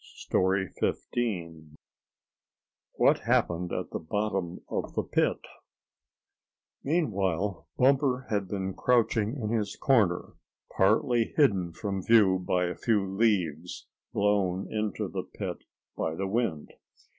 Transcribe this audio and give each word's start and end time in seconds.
STORY 0.17 0.71
XV 0.83 1.77
WHAT 2.93 3.19
HAPPENED 3.19 3.71
AT 3.71 3.91
THE 3.91 3.99
BOTTOM 3.99 4.61
OF 4.67 4.95
THE 4.95 5.03
PIT 5.03 5.37
Meanwhile 6.83 7.67
Bumper 7.77 8.25
had 8.31 8.47
been 8.47 8.73
crouching 8.73 9.35
in 9.39 9.49
his 9.51 9.75
corner, 9.75 10.33
partly 10.75 11.35
hidden 11.37 11.71
from 11.71 12.03
view 12.03 12.39
by 12.39 12.65
a 12.65 12.75
few 12.75 13.05
leaves 13.05 13.85
blown 14.11 14.67
into 14.73 15.07
the 15.07 15.21
pit 15.21 15.65
by 15.95 16.15
the 16.15 16.25
wind. 16.27 16.71